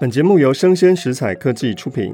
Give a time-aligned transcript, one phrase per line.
[0.00, 2.12] 本节目由生鲜食材科技出品。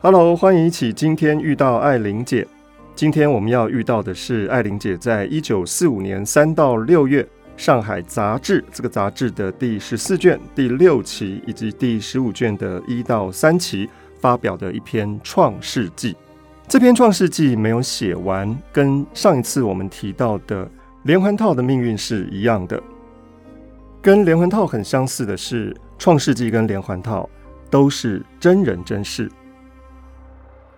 [0.00, 2.44] Hello，欢迎一起今天遇到艾玲姐。
[2.96, 7.22] 今天我们要遇到的是艾玲姐在一九四五年三到六月
[7.56, 13.88] 《上海杂志》这个杂志的第十四卷第六期以及第十五卷的一到三期
[14.18, 16.12] 发表的一篇《创世纪》。
[16.66, 20.68] 这篇《创世纪》没有写完，跟上一次我们提到的
[21.04, 22.82] 连环套的命运是一样的。
[24.02, 27.28] 跟连环套很相似的是，《创世纪》跟连环套
[27.68, 29.30] 都是真人真事。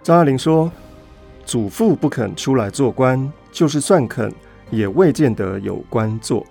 [0.03, 0.71] 张爱玲说
[1.47, 4.33] ：“祖父不肯出来做官，就是算肯，
[4.71, 6.45] 也未见得有官做。”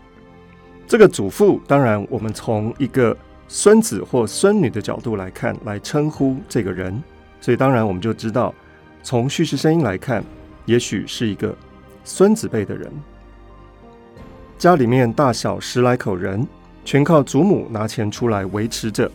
[0.88, 3.16] 这个祖父，当然我们从一个
[3.50, 7.04] 孙子或孙女的角度来看，来称呼这个人，
[7.42, 8.56] 所以当然我们就知道，
[9.04, 10.24] 从叙事声音来看，
[10.64, 11.54] 也许是一个
[12.06, 12.90] 孙子辈的人。
[14.58, 16.48] 家里面大小十来口人。
[16.84, 19.10] 全靠祖母拿钱出来维持着，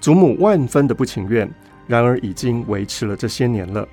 [0.00, 1.52] 祖母万分的不情愿，
[1.86, 3.86] 然而已经维持了这些年了。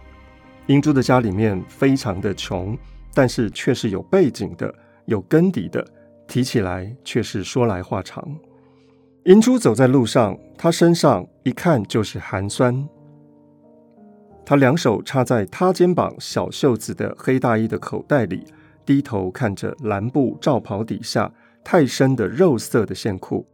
[0.68, 2.78] 英珠的家里面非常的穷，
[3.14, 4.74] 但是却是有背景的、
[5.06, 5.86] 有根底的，
[6.28, 8.24] 提起来却是说来话长。
[9.24, 12.88] 英珠走在路上，她身上一看就是寒酸。
[14.46, 18.46] 她两手插在她肩膀小袖子的黑大衣的口袋里，
[18.86, 21.32] 低头看着蓝布罩袍底下。
[21.64, 23.46] 太深的肉色的线裤，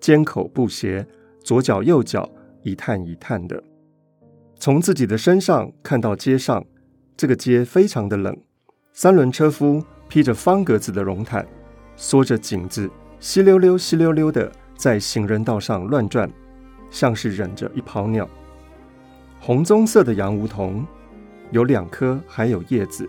[0.00, 1.06] 尖口布鞋，
[1.42, 2.28] 左脚右脚
[2.62, 3.62] 一探一探的，
[4.58, 6.64] 从自己的身上看到街上，
[7.16, 8.36] 这个街非常的冷，
[8.92, 11.46] 三轮车夫披着方格子的绒毯，
[11.96, 16.30] 缩着颈子，稀溜溜稀溜溜的在行人道上乱转，
[16.90, 18.28] 像是忍着一泡尿。
[19.38, 20.86] 红棕色的洋梧桐，
[21.50, 23.08] 有两颗还有叶子，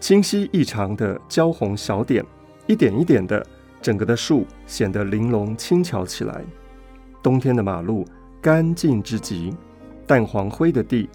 [0.00, 2.24] 清晰异常的焦红小点，
[2.66, 3.46] 一点一点的。
[3.86, 6.42] 整个的树显得玲珑轻巧起来。
[7.22, 8.04] 冬天的马路
[8.42, 9.54] 干净之极，
[10.08, 11.08] 淡黄灰的地，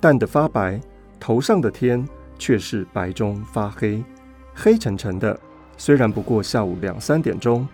[0.00, 0.80] 淡得发白。
[1.18, 2.08] 头上的天
[2.38, 4.00] 却是白中发黑，
[4.54, 5.36] 黑沉沉的。
[5.76, 7.66] 虽然不过下午两三点钟，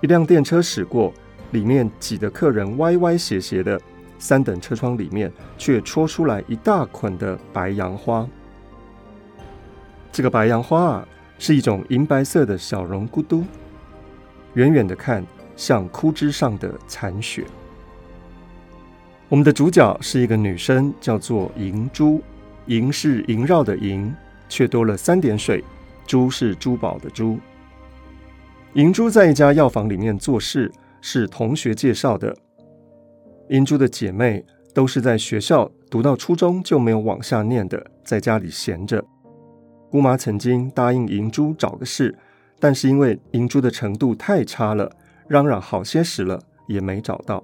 [0.00, 1.12] 一辆电车驶过，
[1.50, 3.78] 里面挤的客人歪歪斜斜的，
[4.18, 8.26] 三等车窗里面却戳出来一大捆的白杨花。
[10.10, 11.08] 这个白杨花啊。
[11.46, 13.44] 是一种银白色的小绒咕嘟，
[14.54, 15.22] 远远的看
[15.56, 17.44] 像枯枝上的残雪。
[19.28, 22.22] 我们的主角是一个女生，叫做银珠。
[22.64, 24.10] 银是萦绕的银，
[24.48, 25.62] 却多了三点水。
[26.06, 27.38] 珠是珠宝的珠。
[28.72, 30.72] 银珠在一家药房里面做事，
[31.02, 32.34] 是同学介绍的。
[33.50, 39.04] 银珠的姐妹都是在学校读到初中就没有往下念的，在家里闲着。
[39.94, 42.12] 姑妈曾经答应银珠找个事，
[42.58, 44.90] 但是因为银珠的程度太差了，
[45.28, 47.40] 嚷嚷好些时了也没找到。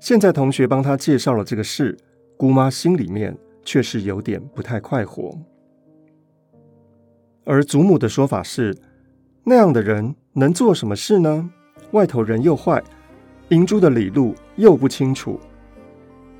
[0.00, 1.96] 现在同学帮她介绍了这个事，
[2.36, 5.38] 姑妈心里面却是有点不太快活。
[7.44, 8.76] 而祖母的说法是，
[9.44, 11.48] 那样的人能做什么事呢？
[11.92, 12.82] 外头人又坏，
[13.50, 15.38] 银珠的里路又不清楚。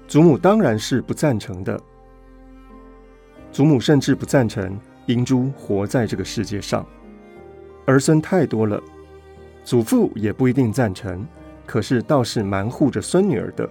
[0.09, 1.81] 祖母当然是不赞成的。
[3.53, 6.87] 祖母甚至不赞成银珠活在这个世界上，
[7.85, 8.83] 儿孙太多了，
[9.63, 11.27] 祖父也不一定赞成，
[11.67, 13.69] 可是倒是蛮护着孙女儿的，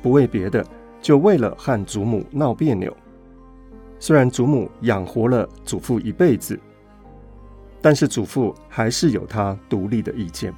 [0.00, 0.64] 不为别的，
[1.02, 2.96] 就为了和祖母闹别扭。
[3.98, 6.58] 虽然祖母养活了祖父一辈子，
[7.82, 10.54] 但是祖父还是有他独立的意见。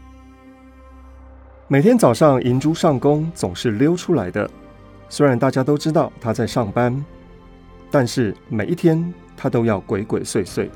[1.66, 4.48] 每天早上银珠上工总是溜出来的，
[5.08, 7.04] 虽然大家都知道他在上班。
[7.92, 10.66] 但是每一天，他都要鬼鬼祟祟。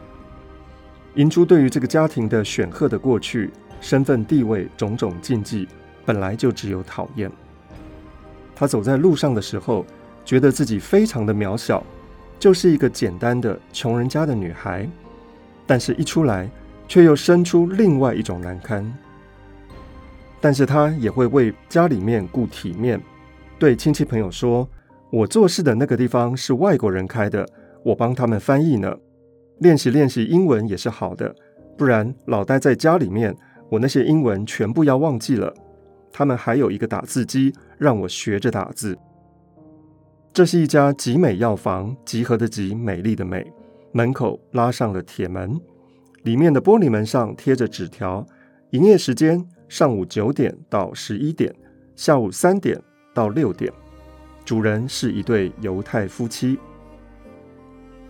[1.15, 3.50] 银珠对于这个家庭的显赫的过去、
[3.81, 5.66] 身份地位、种种禁忌，
[6.04, 7.32] 本来就只有讨厌。
[8.54, 9.87] 他走在路上的时候，
[10.27, 11.82] 觉得自己非常的渺小，
[12.38, 14.87] 就是一个简单的穷人家的女孩。
[15.66, 16.47] 但是，一出来，
[16.87, 18.94] 却又生出另外一种难堪。
[20.38, 23.01] 但是他也会为家里面顾体面，
[23.59, 24.69] 对亲戚朋友说。
[25.16, 27.48] 我做事的那个地方是外国人开的，
[27.83, 28.95] 我帮他们翻译呢。
[29.60, 31.34] 练习练习英文也是好的，
[31.78, 33.34] 不然老待在家里面，
[33.71, 35.54] 我那些英文全部要忘记了。
[36.13, 38.98] 他们还有一个打字机，让我学着打字。
[40.34, 43.51] 这是一家集美药房，集合的集，美丽的美。
[43.92, 45.59] 门口拉上了铁门，
[46.24, 48.27] 里面的玻璃门上贴着纸条，
[48.72, 51.54] 营业时间上午九点到十一点，
[51.95, 52.78] 下午三点
[53.15, 53.72] 到六点。
[54.47, 56.57] 主人是一对犹太夫妻，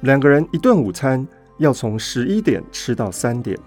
[0.03, 3.59] 两个人一顿午餐要从十一点吃到三点。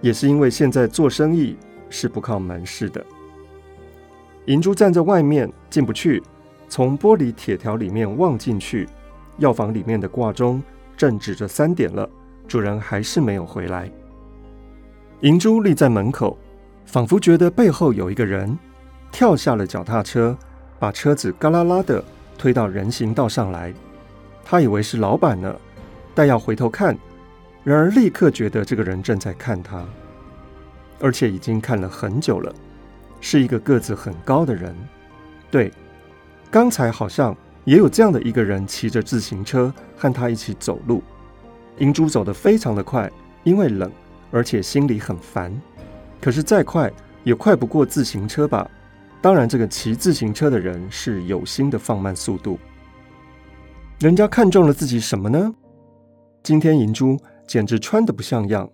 [0.00, 1.56] 也是因为现在做生意
[1.88, 3.04] 是不靠门市的。
[4.46, 6.20] 银珠站在外面进不去，
[6.68, 8.88] 从玻璃铁条里面望进去，
[9.36, 10.60] 药房里面的挂钟
[10.96, 12.10] 正指着三点了，
[12.48, 13.88] 主人还是没有回来。
[15.20, 16.36] 银珠立在门口，
[16.86, 18.58] 仿佛觉得背后有一个人，
[19.12, 20.36] 跳下了脚踏车，
[20.78, 22.02] 把车子嘎啦啦的
[22.36, 23.72] 推到人行道上来。
[24.44, 25.54] 他以为是老板呢，
[26.14, 26.96] 但要回头看，
[27.64, 29.84] 然而立刻觉得这个人正在看他，
[31.00, 32.54] 而且已经看了很久了。
[33.20, 34.74] 是一个个子很高的人，
[35.50, 35.72] 对，
[36.50, 41.02] 刚才好像也有这样的一个人骑着自行车和他一起走路。
[41.78, 43.10] 银珠走得非常的快，
[43.42, 43.90] 因为冷，
[44.30, 45.52] 而且心里很烦。
[46.20, 46.90] 可是再快
[47.24, 48.70] 也快不过自行车吧？
[49.20, 52.58] 当然，这个骑自行车的人是有心的放慢速度。
[53.98, 55.52] 人家看中了自己什么呢？
[56.42, 58.70] 今天银珠简直穿得不像样，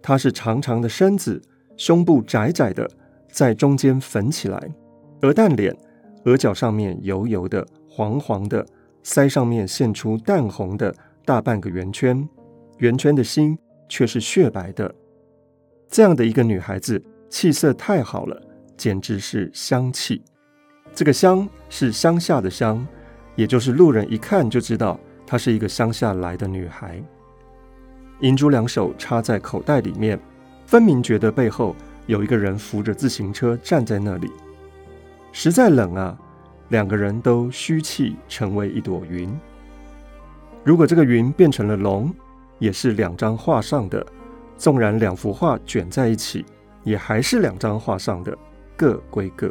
[0.00, 1.40] 她是长长的身子，
[1.76, 2.90] 胸部窄窄的。
[3.30, 4.60] 在中间粉起来，
[5.22, 5.74] 鹅蛋脸，
[6.24, 8.66] 额角上面油油的、黄黄的，
[9.02, 12.28] 腮上面现出淡红的大半个圆圈，
[12.78, 14.94] 圆圈的心却是雪白的。
[15.88, 18.38] 这样的一个女孩子，气色太好了，
[18.76, 20.22] 简直是香气。
[20.94, 22.86] 这个香是乡下的香，
[23.36, 27.02] 也就是路人一看就知道她是一个乡下来的女孩。
[28.20, 30.18] 银珠两手插在口袋里面，
[30.66, 31.74] 分明觉得背后。
[32.06, 34.28] 有一个人扶着自行车站在那里，
[35.30, 36.18] 实在冷啊！
[36.70, 39.32] 两个人都虚气成为一朵云。
[40.64, 42.12] 如果这个云变成了龙，
[42.58, 44.04] 也是两张画上的。
[44.56, 46.44] 纵然两幅画卷在一起，
[46.82, 48.36] 也还是两张画上的，
[48.82, 49.48] 各归各。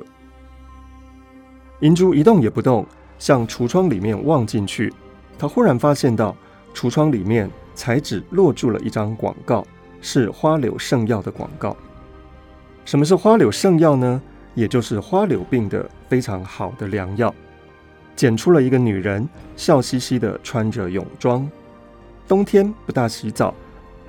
[1.79, 2.85] 银珠一动也不动，
[3.17, 4.93] 向橱窗里面望进去。
[5.39, 6.35] 他忽然发现到
[6.73, 9.65] 橱窗里面彩纸落住了一张广告，
[10.01, 11.77] 是花柳圣药的广告。
[12.83, 14.21] 什么是花柳圣药呢？
[14.53, 17.33] 也就是花柳病的非常好的良药。
[18.17, 19.25] 剪出了一个女人，
[19.55, 21.49] 笑嘻嘻的穿着泳装，
[22.27, 23.55] 冬天不大洗澡，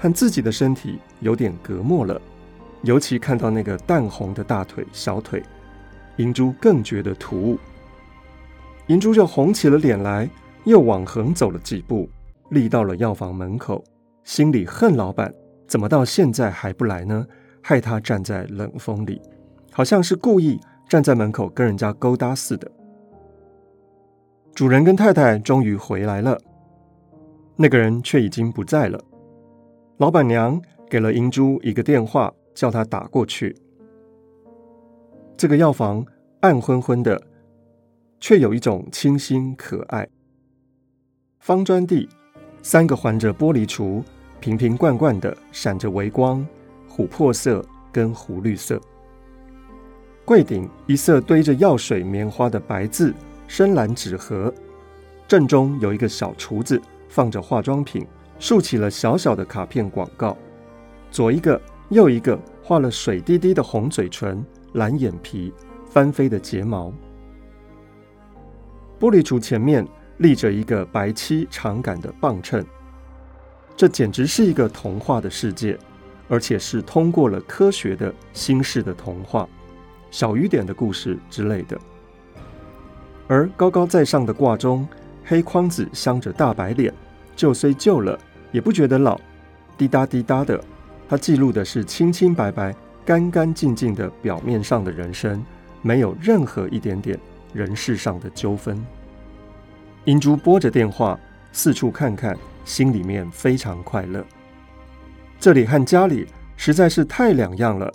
[0.01, 2.21] 和自己的身体有点隔膜了。
[2.83, 5.43] 尤其看到那个淡红的大腿、小腿，
[6.17, 7.59] 银珠更觉得突兀。
[8.89, 10.29] 银珠就红起了脸来，
[10.65, 12.09] 又往横走了几步，
[12.51, 13.83] 立到了药房门口，
[14.25, 15.33] 心里恨老板，
[15.69, 17.27] 怎么到现在还不来呢？
[17.63, 19.23] 害他站在冷风里，
[19.71, 20.59] 好像是故意
[20.89, 22.69] 站在门口跟人家勾搭似的。
[24.53, 26.37] 主人跟太太终于回来了，
[27.55, 29.01] 那个人却已经不在了。
[29.99, 33.57] 老板娘给了银珠一个电话，叫他打过去。
[35.37, 36.05] 这个药房
[36.41, 37.21] 暗昏昏的，
[38.21, 40.09] 却有一种清新可爱。
[41.41, 42.09] 方砖地，
[42.63, 44.03] 三个环着玻璃橱，
[44.41, 46.47] 瓶瓶罐罐的闪着微光。
[46.95, 48.79] 琥珀色跟湖绿色，
[50.27, 53.15] 柜顶一色堆着药水、棉花的白字
[53.49, 54.53] 深蓝纸盒，
[55.27, 56.79] 正中有一个小橱子，
[57.09, 58.07] 放着化妆品，
[58.39, 60.37] 竖起了小小的卡片广告。
[61.11, 61.59] 左一个，
[61.93, 64.43] 又一个，画了水滴滴的红嘴唇、
[64.73, 65.53] 蓝眼皮、
[65.87, 66.93] 翻飞的睫毛。
[68.99, 69.87] 玻璃橱前面
[70.17, 72.65] 立着一个白漆长杆的磅秤，
[73.77, 75.79] 这简直是一个童话的世界。
[76.29, 79.47] 而且是通过了科学的新式的童话，
[80.11, 81.79] 小雨点的故事之类的。
[83.29, 84.89] 而高高在上的挂钟，
[85.27, 86.95] 黑框子镶着大白脸，
[87.37, 88.19] 旧虽旧了，
[88.51, 89.21] 也不觉得老，
[89.77, 90.59] 滴答滴答的。
[91.13, 95.45] 它记录的是清清白白、干干净净的表面上的人生，
[95.83, 97.21] 没有任何一点点
[97.53, 98.83] 人事上的纠纷。
[100.07, 101.21] 银珠拨着电话，
[101.53, 104.25] 四处看看，心里面非常快乐。
[105.39, 106.27] 这里和家里
[106.57, 107.93] 实在是太两样了。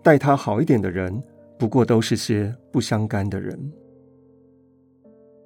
[0.00, 1.20] 待他好一点的人，
[1.58, 3.58] 不过都是些不相干的人。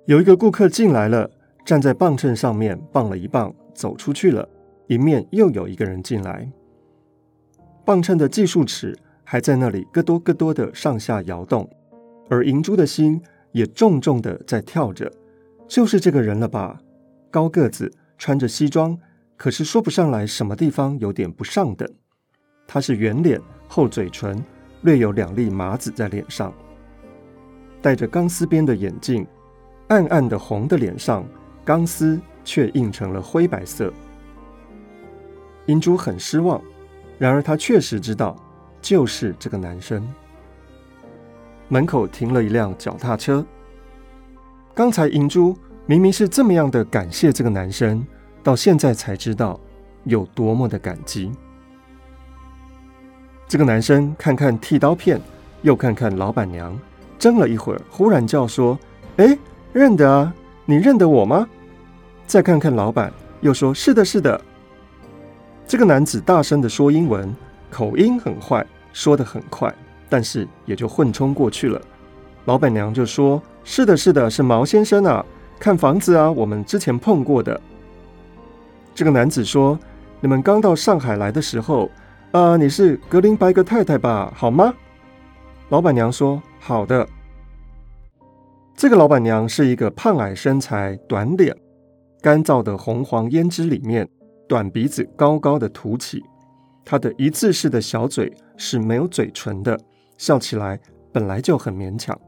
[0.05, 1.31] 有一个顾客进来了，
[1.65, 4.47] 站在磅秤上面磅了一磅，走出去了。
[4.89, 6.47] 迎面又有一个人进来，
[7.87, 11.71] 磅秤的计数尺还在那里咯多咯多的上下摇动，
[12.29, 15.09] 而银珠的心也重重的在跳着。
[15.69, 16.81] 就是这个人了吧？
[17.31, 18.99] 高个子，穿着西装。
[19.37, 21.89] 可是说不上来什么地方有点不上等。
[22.67, 24.43] 他是圆脸、厚嘴唇，
[24.81, 26.53] 略有两粒麻子在脸上，
[27.81, 29.25] 戴着钢丝边的眼镜，
[29.87, 31.25] 暗暗的红的脸上，
[31.65, 33.93] 钢丝却映成了灰白色。
[35.67, 36.61] 银珠很失望，
[37.19, 38.37] 然而他确实知道，
[38.81, 40.07] 就是这个男生。
[41.69, 43.45] 门口停了一辆脚踏车。
[44.75, 45.57] 刚才银珠
[45.87, 48.07] 明明是这么样的感谢这个男生。
[48.43, 49.59] 到现在才知道
[50.05, 51.33] 有多么的感激。
[53.49, 55.21] 这个男生看看剃刀片，
[55.63, 56.79] 又看看老板娘，
[57.19, 58.79] 怔了一会儿，忽然叫说
[59.19, 59.37] ：“哎，
[59.73, 60.33] 认得啊，
[60.65, 61.49] 你认得我吗？”
[62.25, 64.41] 再看看老板，又说：“是的，是的。”
[65.67, 67.35] 这个男子大声的说英文，
[67.73, 69.75] 口音很坏，说的很快，
[70.09, 71.81] 但是也就混充过去了。
[72.45, 75.27] 老板娘就说：“是的，是的，是毛先生啊，
[75.59, 77.61] 看房子啊，我们之前碰过的。”
[78.95, 79.77] 这个男子说
[80.23, 81.91] ：“你们刚到上海来的时候，
[82.31, 84.33] 啊、呃，你是格林白格太太吧？
[84.37, 84.73] 好吗？”
[85.71, 87.05] 老板娘说：“好的。”
[88.77, 91.57] 这个老板娘是一个胖矮身材、短脸、
[92.23, 94.09] 干燥的红黄胭脂里面。
[94.49, 96.23] 短鼻子高高的凸起，
[96.85, 99.79] 他的一字式的小嘴是没有嘴唇的，
[100.17, 100.79] 笑起来
[101.13, 102.19] 本来就很勉强。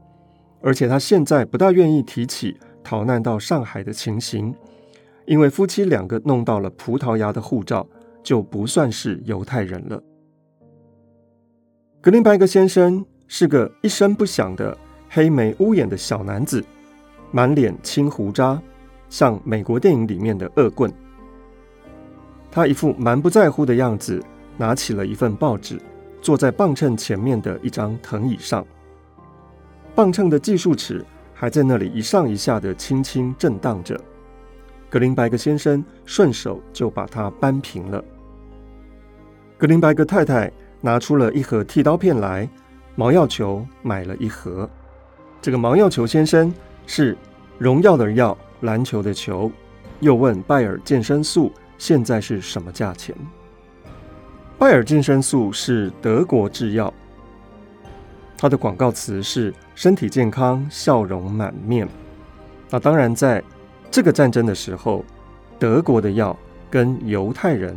[0.61, 4.53] 而且他现在不大愿意提起逃难到上海的情形，
[5.25, 7.87] 因为夫妻两个弄到了葡萄牙的护照，
[8.21, 10.03] 就不算是犹太人了。
[12.01, 14.77] 格林白格先生是个一声不响的
[15.09, 16.61] 黑眉乌眼的小男子，
[17.31, 18.61] 满脸青胡渣，
[19.09, 20.91] 像美国电影里面的恶棍。
[22.51, 24.21] 他一副蛮不在乎的样子，
[24.57, 25.79] 拿起了一份报纸，
[26.21, 28.65] 坐在磅秤前面的一张藤椅上。
[29.95, 33.99] 磅秤的计数尺还在那里一上一下的轻轻震荡着。
[34.89, 38.03] 格林白格先生顺手就把它扳平了。
[39.57, 40.51] 格林白格太太
[40.81, 42.49] 拿出了一盒剃刀片来，
[42.95, 44.67] 毛药球买了一盒。
[45.41, 46.51] 这个毛药球先生
[46.87, 47.15] 是
[47.57, 49.51] 荣耀的耀，篮球的球，
[49.99, 51.51] 又问拜耳健身素。
[51.79, 53.15] 现在是什么价钱？
[54.59, 56.93] 拜耳健身素是德国制药，
[58.37, 61.87] 它的广告词是“身体健康，笑容满面”。
[62.69, 63.41] 那当然，在
[63.89, 65.03] 这个战争的时候，
[65.57, 66.37] 德国的药
[66.69, 67.75] 跟犹太人，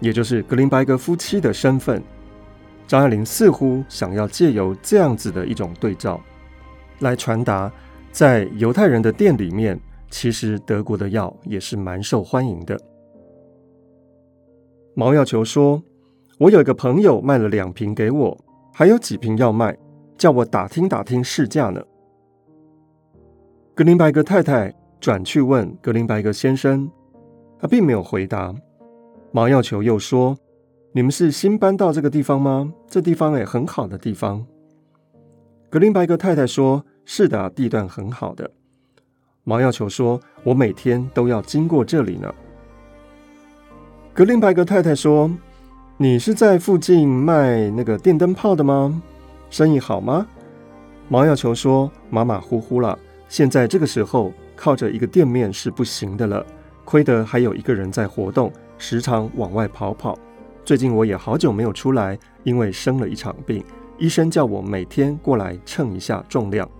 [0.00, 2.02] 也就是格林白格夫妻的身份，
[2.88, 6.20] 张爱玲似乎想要借由这样子的一种对照，
[6.98, 7.72] 来传达，
[8.10, 12.76] 在犹太人的店里面，其实德国的药也是蛮受欢迎的。
[14.94, 15.82] 毛药球说
[16.38, 18.44] ：“我有一个朋友卖了两瓶给我，
[18.74, 19.76] 还有几瓶要卖，
[20.18, 21.82] 叫我打听打听市价呢。”
[23.74, 26.90] 格林白格太太转去问格林白格先生，
[27.58, 28.54] 他并没有回答。
[29.30, 30.36] 毛药球又说
[30.92, 32.70] ：“你们是新搬到这个地方吗？
[32.86, 34.44] 这地方也很好的地方。”
[35.70, 38.50] 格林白格太太说：“是的，地段很好的。”
[39.42, 42.30] 毛药球说：“我每天都要经过这里呢。”
[44.14, 45.30] 格林白格太太说
[45.96, 49.02] ：“你是在附近卖那个电灯泡的吗？
[49.48, 50.26] 生意好吗？”
[51.08, 52.98] 毛药球说：“马马虎虎了。
[53.26, 56.44] 现在这个时候靠着一个店面是不行的了，
[56.84, 60.18] 亏得还有一个人在活动，时常往外跑跑。
[60.62, 63.64] 最近我也好久没有出来，因为生了一场病，
[63.96, 66.70] 医生叫我每天过来称一下重量。”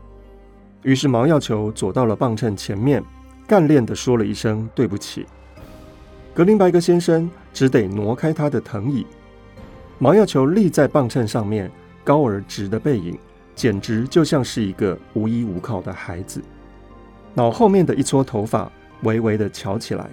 [0.85, 3.03] 于是毛药球走到了磅秤前面，
[3.47, 5.25] 干练地说了一声：“对不起。”
[6.35, 9.07] 格林白格先生只得挪开他的藤椅。
[9.99, 11.71] 毛药球立在磅秤上面，
[12.03, 13.19] 高而直的背影，
[13.55, 16.43] 简直就像是一个无依无靠的孩子。
[17.35, 18.71] 脑后面的一撮头发
[19.03, 20.09] 微微的翘起来。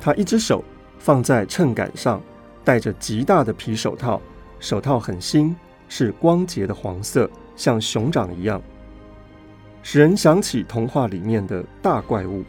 [0.00, 0.64] 他一只手
[0.98, 2.20] 放在秤杆上，
[2.64, 4.20] 戴着极大的皮手套，
[4.58, 5.54] 手套很新，
[5.86, 8.60] 是光洁的黄色，像熊掌一样，
[9.82, 12.42] 使人想起童话里面的大怪物。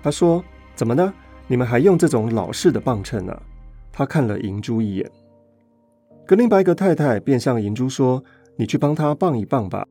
[0.00, 0.42] 他说
[0.76, 1.12] ：“怎么呢？”
[1.48, 3.42] 你们还用这种老式的磅秤呢？
[3.92, 5.10] 他看了银珠一眼，
[6.26, 8.22] 格林白格太太便向银珠说
[8.56, 9.86] ：“你去帮他磅一磅吧。”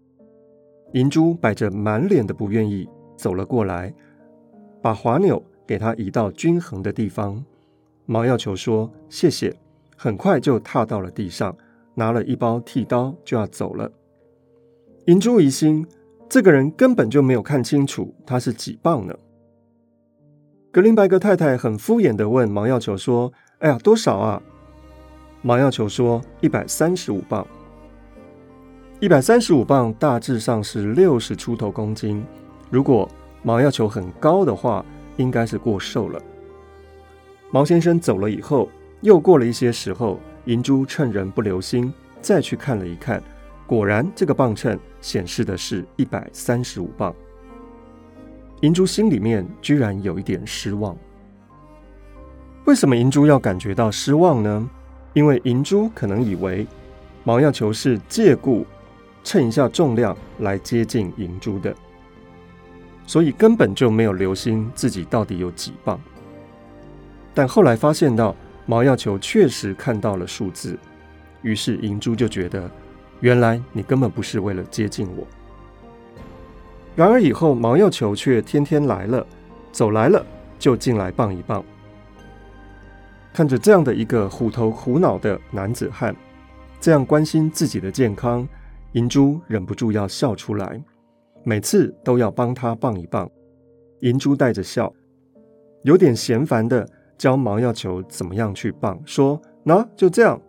[0.94, 3.94] 银珠摆着满脸的不愿意走了过来，
[4.82, 7.44] 把滑钮给他移到均衡的地方。
[8.06, 9.56] 毛要求说：“谢谢。”
[9.98, 11.56] 很快就踏到了地上，
[11.94, 13.90] 拿了一包剃刀就要走了。
[15.06, 15.88] 银珠疑心，
[16.28, 19.16] 这个人根本就没有看清楚他是几磅呢。
[20.76, 24.42] 格林白格太太很敷衍地问毛药球说：“哎呀，多少啊？”
[25.42, 27.48] 毛药球说：“一百三十五磅。
[29.00, 32.22] 一百三十五磅大致上是六十出头公斤。
[32.70, 33.10] 如果
[33.42, 36.22] 毛药球很高的话，应该是过瘦了。”
[37.52, 38.68] 毛先生走了以后，
[39.00, 43.24] 又过了一些时候，银珠趁人不留心再去看了一看，
[43.66, 47.16] 果然这个磅秤显示的是一百三十五磅。
[48.66, 50.98] 银珠心里面居然有一点失望。
[52.66, 54.70] 为什么银珠要感觉到失望呢？
[55.14, 56.66] 因为银珠可能以为
[57.24, 58.66] 毛药球是借故
[59.24, 61.76] 称一下重量来接近银珠的，
[63.06, 66.02] 所以根本就没有留心自己到底有几磅。
[67.36, 70.76] 但后来发现到毛药球确实看到了数字，
[71.44, 72.68] 于是银珠就觉得，
[73.20, 75.28] 原来你根本不是为了接近我。
[76.96, 79.26] 然而以后毛药球却天天来了，
[79.72, 80.26] 走来了
[80.58, 81.64] 就进来棒一棒。
[83.34, 86.16] 看着这样的一个虎头虎脑的男子汉，
[86.80, 88.48] 这样关心自己的健康，
[88.94, 90.82] 银珠忍不住要笑出来。
[91.44, 93.30] 每次都要帮他棒一棒，
[94.00, 94.92] 银珠带着笑，
[95.84, 100.42] 有点嫌烦的教毛药球怎么样去棒，说：“那就这样。”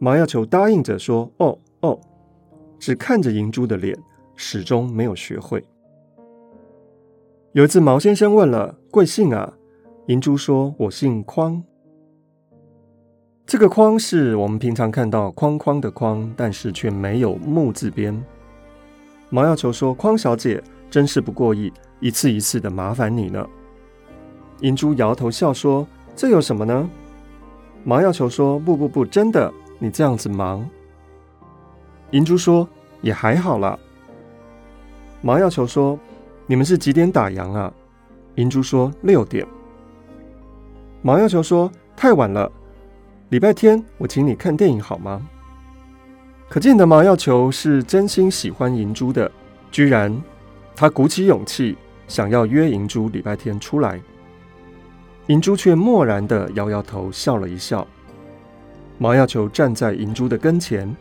[0.00, 2.00] 毛药球答应着说：“哦哦。”
[2.80, 3.96] 只看着银珠的脸，
[4.36, 5.64] 始终没有学会。
[7.52, 9.54] 有一次，毛先生问了：“贵姓啊？”
[10.08, 11.62] 银珠说：“我姓匡。”
[13.46, 18.20] 这个“匡”是我们平常看到框框的“框”，但是却没有木字边。
[19.30, 23.46] 毛药球说：“匡小姐，真是不过意，一次一次的麻烦你呢。”
[24.60, 25.86] 银珠摇头笑说
[26.16, 26.88] ：“这有什么呢？”
[27.84, 30.68] 毛药球说：“不不不，真的，你这样子忙。”
[32.10, 32.68] 银珠说
[33.00, 33.78] ：“也还好啦。”
[35.24, 35.98] 毛药球说
[36.46, 37.72] ：“你们是几点打烊啊？”
[38.36, 39.46] 银珠说：“六点。”
[41.00, 42.52] 毛药球说：“太晚了。”
[43.30, 45.26] 礼拜天我请你看电影好吗？
[46.46, 49.32] 可见的毛药球是真心喜欢银珠的，
[49.72, 50.14] 居然
[50.76, 51.74] 他鼓起勇气
[52.06, 53.98] 想要约银珠礼拜天出来，
[55.28, 57.86] 银珠却漠然的摇摇头，笑了一笑。
[58.98, 60.94] 毛药球站在银珠的跟前，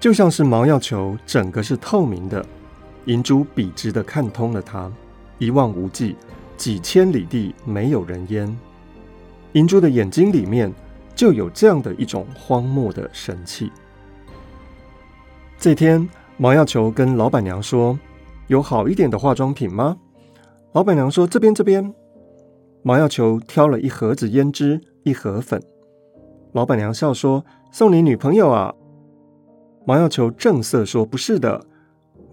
[0.00, 2.44] 就像是毛药球整个是透明的，
[3.06, 4.90] 银珠笔直的看通了他，
[5.38, 6.16] 一望无际，
[6.56, 8.56] 几千里地没有人烟。
[9.52, 10.72] 银珠的眼睛里面。
[11.16, 13.70] 就有这样的一种荒漠的神气。
[15.56, 17.96] 这天，毛药球跟老板娘说
[18.48, 19.96] ：“有好一点的化妆品吗？”
[20.74, 21.94] 老板娘说：“这边，这边。”
[22.82, 25.62] 毛药球挑了一盒子胭脂，一盒粉。
[26.52, 28.74] 老板娘笑说：“送你女朋友啊？”
[29.86, 31.64] 毛药球正色说：“不是的，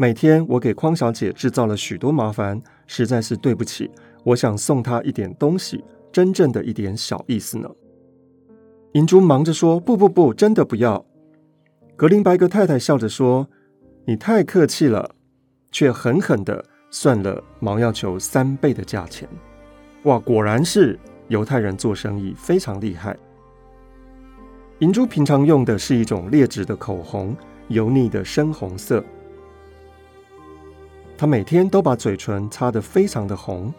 [0.02, 3.88] 每天我给匡小姐制造了许多麻烦，实在是对不起。
[4.24, 7.70] 我想送她一点东西，真正的一点小意思呢。”
[8.94, 11.06] 银珠忙着说：“不不不，真的不要。”
[11.96, 13.48] 格林白格太太笑着说
[14.06, 15.14] ：“你太客气了。”
[15.72, 19.30] 却狠狠地算了毛药球三倍的价钱。
[20.06, 23.16] 哇，果然是犹太人做生意非常厉害。
[24.80, 27.38] 银珠平常用的是一种劣质的口红，
[27.68, 29.06] 油腻的深红色。
[31.22, 33.72] 他每天都把嘴唇擦得非常的红，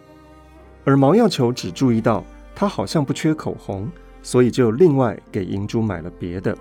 [0.84, 2.22] 而毛药球只注意到
[2.54, 3.90] 他好像不缺口红。
[4.22, 6.56] 所以就另外给银珠买了别的。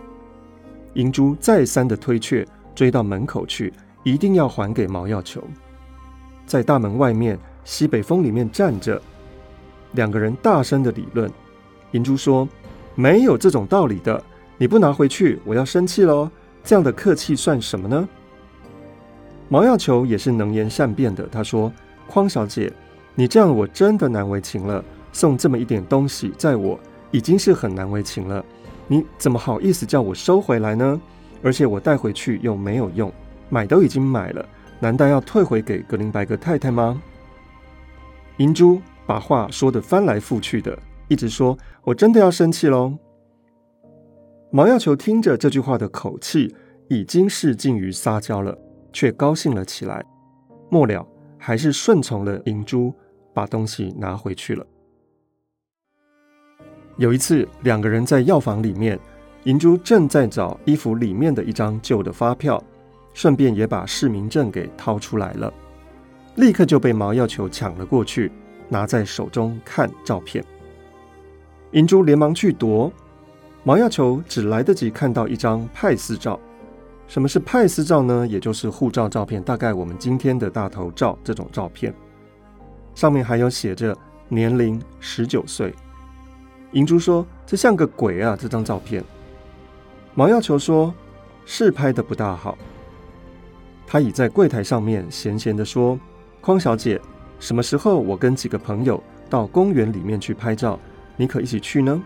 [0.96, 5.44] 银珠再三的推却，追到门口去，一定要还给毛药球。
[6.48, 9.00] 在大门外面西北风里面站着
[9.92, 11.32] 两个人，大声的理论。
[11.92, 12.50] 银珠说
[12.98, 14.20] ：“没有这种道理的，
[14.58, 16.28] 你不拿回去，我要生气喽。
[16.64, 18.10] 这样的客气算什么呢？”
[19.52, 21.70] 毛药球也是能言善辩的，他说
[22.08, 22.72] ：“匡小姐，
[23.16, 26.80] 你这样我真的难为情了，送这么一点东西，在我。”
[27.12, 28.42] 已经是很难为情了，
[28.88, 31.02] 你怎么好意思叫我收回来呢？
[31.44, 33.12] 而且我带回去又没有用，
[33.50, 34.46] 买都已经买了，
[34.80, 37.02] 难道要退回给格林白格太太吗？
[38.38, 42.94] 银珠把话说得翻来覆去的，一直说：“我真的要生气喽。”
[44.50, 46.56] 毛药球听着这句话的口气，
[46.88, 48.58] 已经是近于撒娇了，
[48.92, 50.04] 却高兴了起来。
[50.70, 51.06] 末了，
[51.38, 52.94] 还是顺从了银珠，
[53.34, 54.66] 把东西拿回去了。
[56.98, 59.00] 有一次，两个人在药房里面，
[59.46, 62.64] 银珠正在找衣服里面的一张旧的发票，
[63.14, 65.52] 顺便也把市民证给掏出来了，
[66.36, 68.32] 立刻就被毛药球抢了过去，
[68.70, 70.46] 拿在手中看照片。
[71.72, 72.92] 银珠连忙去夺，
[73.64, 76.40] 毛药球只来得及看到一张派司照。
[77.12, 78.26] 什么是派斯照呢？
[78.26, 81.94] 也就是护照照片，大概我们今天的大头照这种照片，
[82.96, 83.94] 上面还有写着
[84.30, 85.76] 年龄十九岁。
[86.72, 88.38] 银珠说：“这像个鬼啊！
[88.40, 89.04] 这张照片。”
[90.16, 90.94] 毛药球说
[91.46, 92.58] ：“是拍得不大好。”
[93.86, 96.00] 他倚在柜台上面，闲闲的说
[96.40, 96.98] ：“匡小姐，
[97.42, 100.80] 什么时候我跟几个朋友到公园里面去拍照，
[101.18, 102.02] 你可一起去呢？”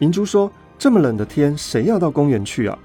[0.00, 2.78] 银珠说：“这么冷的天，谁要到公园去啊？”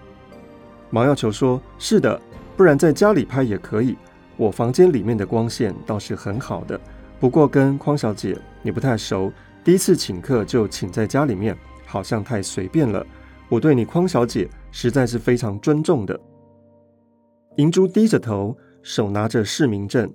[0.94, 2.22] 毛药球说：“是的，
[2.56, 3.98] 不然在家里拍也可以。
[4.38, 6.80] 我房间里面的光线倒是很好的，
[7.20, 9.34] 不过跟匡小姐你不太熟。”
[9.66, 13.04] 第一次请客就请在家里面，好像太随便了。
[13.50, 16.20] 我对你匡小姐实在是非常尊重的。
[17.56, 20.08] 银珠低着头，手拿着市民证，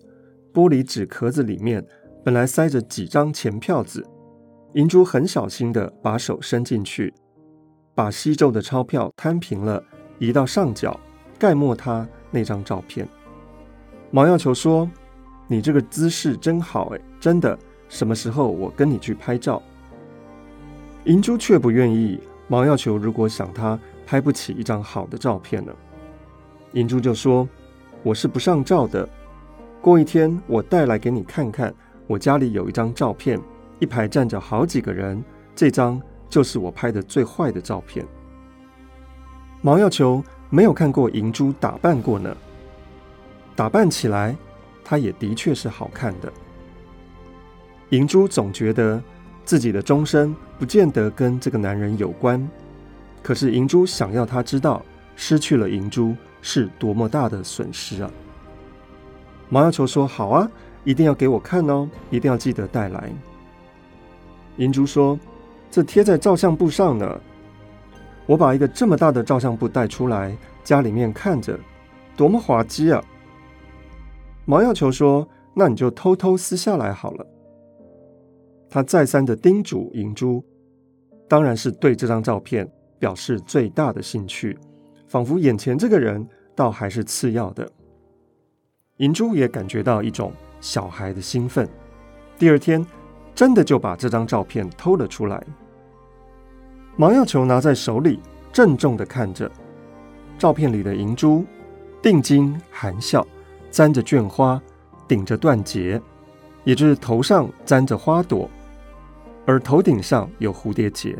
[0.54, 1.84] 玻璃纸壳子里面
[2.24, 4.06] 本来塞着几张钱票子。
[4.74, 7.12] 银珠很小心的把手伸进去，
[7.96, 9.82] 把吸皱的钞票摊平了，
[10.18, 10.98] 移到上角，
[11.38, 13.08] 盖没他那张照片。
[14.10, 14.88] 毛要求说
[15.46, 17.58] ：“你这个姿势真好，哎，真的。
[17.88, 19.62] 什么时候我跟你去拍照？”
[21.04, 22.20] 银珠却不愿意。
[22.46, 25.72] 毛要求如果想他拍不起一张好的照片呢？
[26.72, 27.48] 银珠就说
[28.02, 29.08] ：“我是不上照的。
[29.80, 31.74] 过一天我带来给你看看。
[32.06, 33.38] 我家里有一张照片，
[33.78, 35.22] 一排站着好几个人，
[35.54, 36.00] 这张。”
[36.30, 38.04] 就是我拍的最坏的照片。
[39.60, 42.36] 毛要求没有看过银珠打扮过呢，
[43.56, 44.36] 打扮起来，
[44.84, 46.32] 她也的确是好看的。
[47.90, 49.02] 银珠总觉得
[49.44, 52.48] 自己的终身不见得跟这个男人有关，
[53.22, 54.84] 可是银珠想要他知道，
[55.16, 58.10] 失去了银珠是多么大的损失啊！
[59.48, 60.50] 毛要求说：“好啊，
[60.84, 63.10] 一定要给我看哦，一定要记得带来。”
[64.58, 65.18] 银珠说。
[65.70, 67.20] 这贴在照相簿上呢。
[68.28, 71.58] 我把一个这么大的照相簿带出来，家里面看着，
[72.14, 73.02] 多么滑稽啊！
[74.44, 77.26] 毛要求说：“那你就偷偷撕下来好了。”
[78.70, 80.44] 他再三的叮嘱银珠，
[81.26, 84.56] 当然是对这张照片表示最大的兴趣，
[85.06, 87.66] 仿佛眼前这个人倒还是次要的。
[88.98, 91.66] 银珠也感觉到一种小孩的兴奋。
[92.38, 92.86] 第二天。
[93.38, 95.40] 真的就把这张照片偷了出来。
[97.00, 98.18] 毛要求拿在手里，
[98.52, 99.48] 郑重地看着
[100.36, 101.44] 照片里的银珠，
[102.02, 103.24] 定睛含笑，
[103.70, 104.60] 簪着绢花，
[105.06, 106.02] 顶着缎结，
[106.64, 108.50] 也就是头上簪着花朵，
[109.46, 111.16] 而头顶上有蝴蝶结。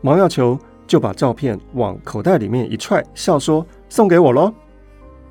[0.00, 4.50] 毛要求就把照片往口袋里面一揣，笑说：“送给我喽。”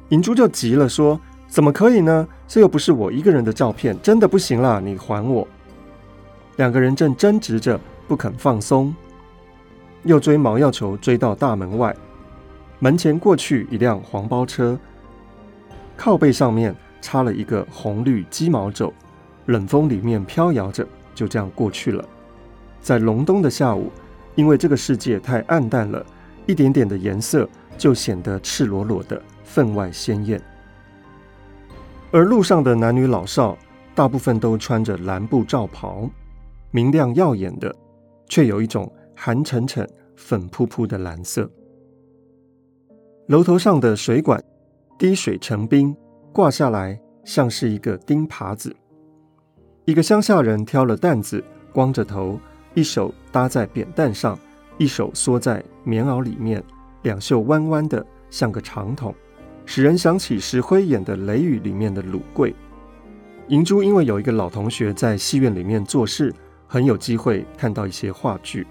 [0.09, 1.19] 银珠就急了，说。
[1.47, 2.27] 怎么可以呢？
[2.47, 4.79] 这又不是我一个人的照片，真的不行啦！
[4.79, 5.47] 你还我！
[6.57, 8.93] 两个人正争执着，不肯放松，
[10.01, 11.95] 又追毛要求追到大门外，
[12.79, 14.77] 门前过去一辆黄包车，
[15.95, 18.91] 靠背上面插了一个红绿鸡毛帚，
[19.45, 22.03] 冷风里面飘摇着，就这样过去了。
[22.81, 23.91] 在隆冬的下午，
[24.33, 26.03] 因为这个世界太暗淡了，
[26.47, 30.41] 一点点的颜色就显得赤裸裸的分外鲜艳。
[32.11, 33.55] 而路上的男女老少，
[33.93, 36.09] 大部分都穿着蓝布罩袍，
[36.71, 37.75] 明亮耀眼的，
[38.29, 41.49] 却有一种寒沉沉、粉扑扑的蓝色。
[43.27, 44.41] 楼头上的水管
[44.97, 45.93] 滴水成冰，
[46.31, 48.73] 挂下来像是一个钉耙子。
[49.85, 52.39] 一个乡下人挑了担子，光着头，
[52.75, 54.37] 一手搭在扁担上，
[54.77, 56.63] 一手缩在棉袄里面，
[57.01, 59.13] 两袖弯弯的，像个长筒。
[59.65, 62.55] 使人想起石灰演的《雷雨》里面的鲁贵。
[63.49, 66.33] 银珠因为有一个老同学在戏院里面做事，
[66.69, 68.65] 很有机会看到一些话剧。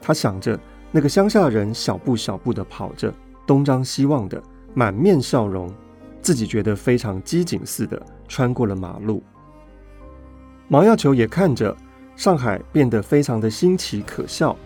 [0.00, 0.58] 他想着
[0.90, 3.12] 那个乡下人小步小步地跑着，
[3.46, 4.40] 东张西望的，
[4.74, 5.72] 满面笑容，
[6.20, 9.22] 自己觉得非常机警似的穿过了马路。
[10.68, 11.76] 毛要求也看着
[12.14, 14.56] 上海变得非常的新奇可笑，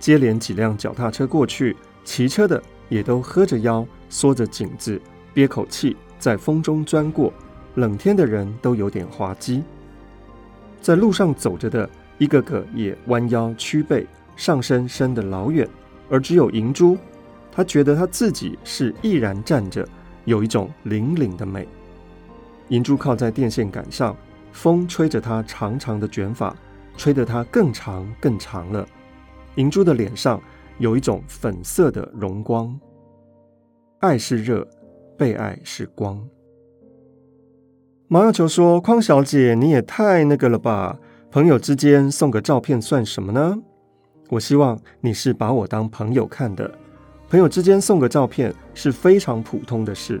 [0.00, 5.00] 接连几辆脚踏车过去，骑车的也都喝着腰，缩着颈子。
[5.32, 7.32] 憋口气，在风中钻过，
[7.74, 9.62] 冷天的人都有点滑稽。
[10.80, 15.68] 在路上走着的一个个也弯腰屈背，上身伸得老远，
[16.08, 16.96] 而只有银珠，
[17.50, 19.86] 她觉得她自己是毅然站着，
[20.24, 21.66] 有一种凛凛的美。
[22.68, 24.16] 银珠靠在电线杆上，
[24.52, 26.56] 风吹着她长长的卷发，
[26.96, 28.86] 吹得她更长更长了。
[29.56, 30.40] 银珠的脸上
[30.78, 32.78] 有一种粉色的荣光，
[34.00, 34.66] 爱是热。
[35.18, 36.22] 被爱是光。
[38.06, 40.98] 毛要求说：“匡小姐，你也太那个了吧？
[41.36, 43.58] 朋友之间送个照片算什么呢？
[44.30, 46.70] 我希望你是把我当朋友看的。
[47.28, 50.18] 朋友之间送个照片是非常普通的事。”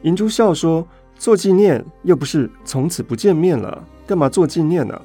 [0.00, 0.88] 银珠笑说
[1.20, 4.98] ：“做纪念又不是从此不见面了，干嘛做纪念呢？”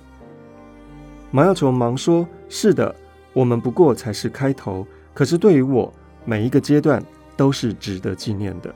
[1.30, 2.96] 毛要求忙说：“是的，
[3.34, 4.88] 我们不过才是开头。
[5.14, 7.04] 可是对于我，每一个阶段。”
[7.36, 8.74] 都是值得纪念的。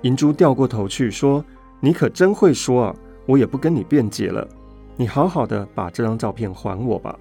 [0.00, 1.44] 银珠掉过头去说
[1.80, 2.96] ：“你可真会说啊！
[3.26, 4.48] 我也不跟你辩解了，
[4.96, 7.16] 你好好的把这张照片还我吧。”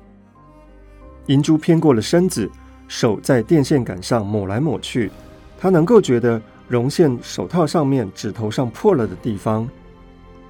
[1.28, 2.50] 银珠偏过了身子，
[2.88, 5.12] 手在电线杆上抹来抹去。
[5.60, 9.68] 她能够觉得绒线手套上面指头上破了的地方。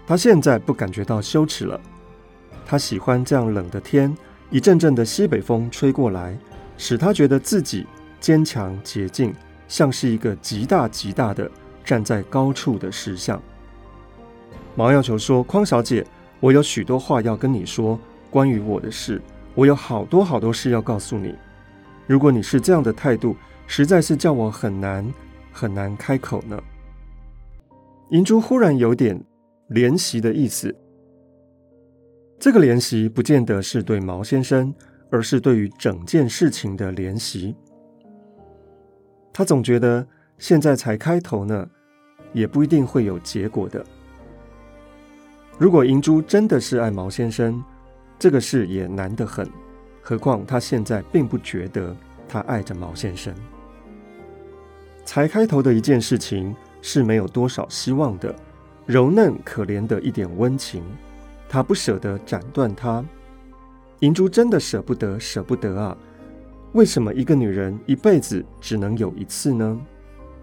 [0.06, 1.80] 她现在不感觉到羞耻了。
[2.66, 4.16] 她喜欢这样冷的天，
[4.50, 6.38] 一阵阵的西北风吹过来，
[6.78, 7.86] 使她觉得自己
[8.20, 9.34] 坚强洁净。
[9.68, 11.50] 像是一个极大极大的
[11.84, 13.42] 站在高处的石像。
[14.76, 16.06] 毛要求说：“匡小姐，
[16.46, 19.20] 我有许多话要跟你说，关于我的事，
[19.56, 21.34] 我有好多好多事要告诉你。”
[22.06, 25.12] 如果你是这样的态度，实在是叫我很难
[25.52, 26.56] 很难开口呢。
[28.12, 29.20] 银珠忽然有点
[29.72, 30.76] 怜惜的意思。
[32.38, 34.72] 这个怜惜不见得是对毛先生，
[35.10, 37.56] 而是对于整件事情的怜惜。
[39.34, 41.68] 他总觉得现在才开头呢，
[42.34, 43.84] 也不一定会有结果的。
[45.58, 47.64] 如果银珠真的是爱毛先生，
[48.20, 49.50] 这个事也难得很。
[50.02, 51.96] 何况他现在并不觉得
[52.28, 53.34] 他爱着毛先生。
[55.06, 58.36] 才开头的一件事情是没有多少希望的，
[58.86, 60.84] 柔嫩可怜的一点温情。
[61.48, 63.06] 他不舍得斩断它，
[64.00, 65.96] 银珠真的舍不得，舍不得啊！
[66.74, 69.80] 为什么一个女人一辈子只能有一次呢？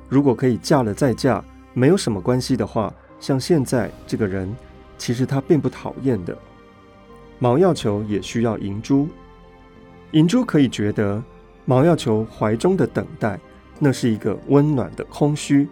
[0.09, 1.45] 如果可以嫁了再嫁，
[1.75, 4.55] 没有什么关系的话，像现在这个人，
[5.03, 6.39] 其实他并不讨厌的。
[7.41, 9.09] 毛要球也需要银珠，
[10.13, 11.21] 银珠可以觉得
[11.65, 13.37] 毛要球怀中的等待，
[13.81, 15.69] 那是一个温暖的空虚。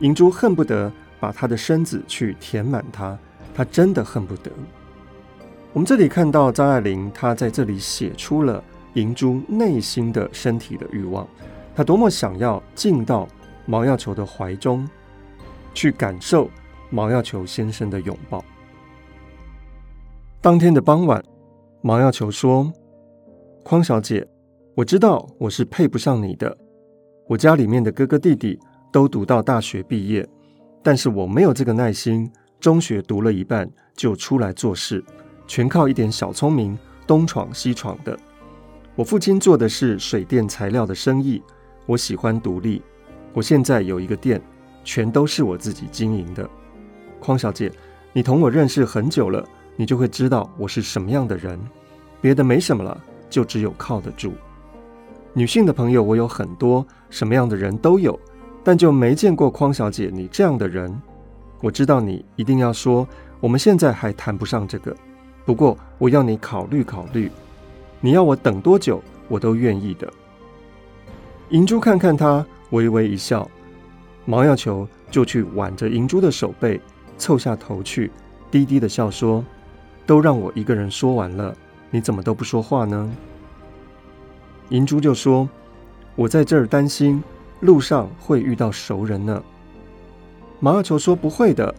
[0.00, 3.16] 银珠恨不得把他的身子去填满它。
[3.54, 4.50] 他真的恨不得。
[5.72, 8.62] 我们这里看到张爱玲，她在这里写出了
[8.94, 11.24] 银珠内心的身体的欲望，
[11.72, 13.28] 她多么想要进到
[13.64, 14.86] 毛要球的怀中，
[15.72, 16.50] 去感受
[16.90, 18.44] 毛要球先生的拥抱。
[20.40, 21.22] 当天的傍晚，
[21.82, 22.72] 毛要球说
[23.64, 24.26] ：“匡小姐，
[24.76, 26.56] 我知道我是配不上你的。
[27.26, 28.58] 我家里面的哥哥弟弟
[28.92, 30.26] 都读到大学毕业，
[30.82, 35.04] 但是我没有这个耐心。”中学读了一半就出来做事，
[35.46, 38.18] 全靠一点小聪明，东闯西闯的。
[38.94, 41.42] 我父亲做的是水电材料的生意，
[41.84, 42.82] 我喜欢独立。
[43.34, 44.40] 我现在有一个店，
[44.82, 46.48] 全都是我自己经营的。
[47.20, 47.70] 匡小姐，
[48.14, 51.58] 你同我认识很久了，你就会知道我是什么样的人。
[52.20, 52.98] 别的没什么了，
[53.30, 54.32] 就只有靠得住。
[55.32, 58.18] 女性的朋友我有很多，什么样的人都有，
[58.64, 60.90] 但就没见过匡小姐你这样的人。
[61.60, 63.06] 我知道你一定要说，
[63.38, 64.96] 我们现在还谈不上这个。
[65.44, 67.30] 不过我要你考虑考虑，
[68.00, 70.10] 你要我等多久，我都愿意的。
[71.50, 73.48] 银珠看看他，微微一笑，
[74.24, 76.80] 毛要球就去挽着银珠的手背，
[77.16, 78.10] 凑下头去，
[78.50, 79.44] 低低的笑说
[80.06, 81.54] ：“都让我一个人说完了，
[81.90, 83.12] 你怎么都不说话呢？”
[84.70, 85.48] 银珠就说
[86.16, 87.22] ：“我在这儿担心
[87.60, 89.42] 路上会遇到熟人呢。”
[90.60, 91.74] 毛要球说：“不会的。”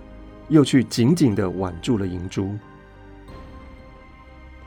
[0.50, 2.56] 又去紧紧的挽住了银珠。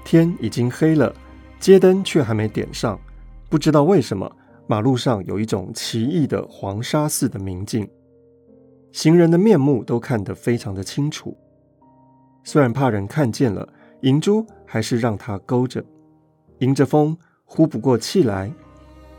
[0.05, 1.11] 天已经黑了，
[1.59, 3.01] 街灯却还没点上。
[3.49, 4.31] 不知道为什么，
[4.67, 7.89] 马路上有一种奇异的黄沙似的明镜，
[8.93, 11.35] 行人的面目都看得非常的清楚。
[12.43, 13.69] 虽然怕人看见了，
[14.01, 15.85] 银珠还是让它勾着，
[16.59, 18.53] 迎着风呼不过气来。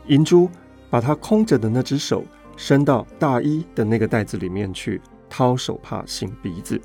[0.06, 0.48] 银珠
[0.90, 2.24] 把它空着的那只手。
[2.54, 6.80] 伸到大衣的那个袋子里面去，掏手帕擤鼻子。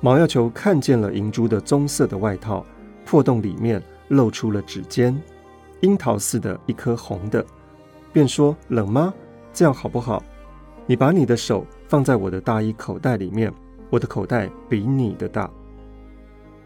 [0.00, 2.64] 毛要球看见了银珠的棕色的外套，
[3.04, 5.20] 破洞里面露出了指尖，
[5.80, 7.44] 樱桃似的一颗红的，
[8.12, 9.12] 便说：“冷吗？
[9.54, 10.22] 这样好不好？
[10.86, 13.52] 你把你的手放在我的大衣口袋里面，
[13.92, 15.50] 我的口袋比你的大。”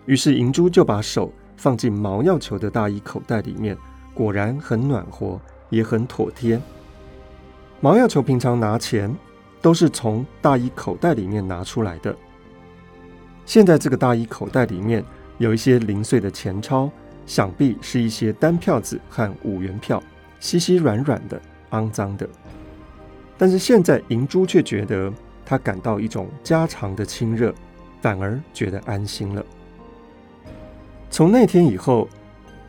[0.07, 3.77] 于是银珠就把手放进毛要球的大衣口袋里面，
[4.15, 6.61] 果然很暖和，也很妥帖。
[7.81, 9.13] 毛要球平常拿钱
[9.61, 12.17] 都是从大衣口袋里面拿出来的，
[13.45, 15.05] 现在这个大衣口袋里面
[15.39, 16.89] 有一些零碎的钱钞，
[17.27, 20.01] 想必是一些单票子和五元票，
[20.39, 22.29] 稀稀软软的，肮脏的。
[23.37, 25.13] 但是现在银珠却觉得
[25.47, 27.55] 他感到一种家常的亲热，
[28.03, 29.43] 反而觉得安心了。
[31.09, 32.07] 从那天以后，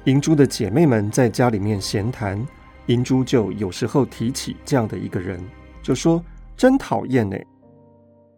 [0.06, 2.42] 银珠的姐妹们在家里面闲谈。
[2.86, 5.38] 银珠就有时候提起这样的一个人，
[5.84, 6.24] 就说
[6.56, 7.36] ：“真讨厌呢。”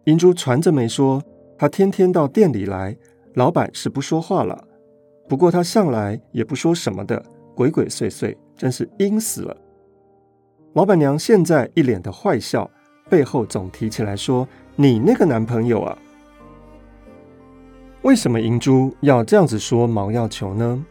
[0.06, 1.22] 银珠传着没说，
[1.56, 2.96] 他天天到店里来，
[3.34, 4.66] 老板是不说话了。
[5.28, 7.24] 不过他向来也不说什么的，
[7.54, 9.56] 鬼鬼祟祟，真是阴死了。
[10.72, 12.68] 老板娘现在一脸的坏笑，
[13.10, 15.98] 背后总提起来说：“你那个男朋友啊？”
[18.02, 20.82] 为什么银珠要这样子说毛要球呢？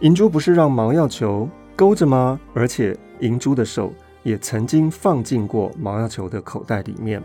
[0.00, 2.40] 银珠不是让毛要球勾着吗？
[2.54, 7.20] 而且银珠的手也曾经放进过毛要球的口袋里面。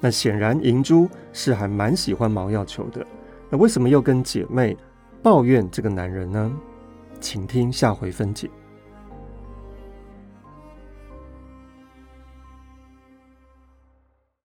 [0.00, 3.06] 那显然银珠是还蛮喜欢毛要球的。
[3.48, 4.76] 那为什么又跟姐妹
[5.22, 6.52] 抱怨这个男人呢？
[7.20, 8.50] 请听下回分解。